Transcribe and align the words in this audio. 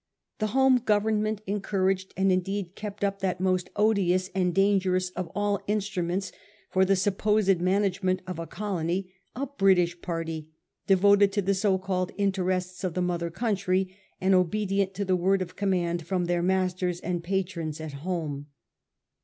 The 0.39 0.47
home 0.57 0.79
Government 0.79 1.41
encouraged 1.45 2.11
and 2.17 2.31
indeed 2.31 2.73
kept 2.73 3.03
up 3.03 3.19
that 3.19 3.39
most 3.39 3.69
odious 3.75 4.31
and 4.33 4.51
dangerous 4.51 5.11
of 5.11 5.29
all 5.35 5.59
instruments 5.67 6.31
for 6.71 6.83
the 6.85 6.95
supposed 6.95 7.61
management 7.61 8.23
of 8.25 8.39
a 8.39 8.47
colony— 8.47 9.13
a' 9.35 9.45
British 9.59 10.01
party' 10.01 10.49
devoted 10.87 11.31
to 11.33 11.43
the 11.43 11.53
so 11.53 11.77
called 11.77 12.13
interests 12.17 12.83
of 12.83 12.95
the 12.95 13.01
mother 13.03 13.29
country, 13.29 13.95
and 14.19 14.33
obedient 14.33 14.95
to 14.95 15.05
the 15.05 15.15
word 15.15 15.39
of 15.39 15.55
command 15.55 16.07
from 16.07 16.25
their 16.25 16.41
masters 16.41 16.99
and 17.01 17.23
patrons 17.23 17.79
at 17.79 17.93
home. 18.01 18.47